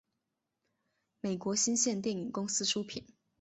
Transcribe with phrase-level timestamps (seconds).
[1.19, 3.05] 美国新线电影公司出品。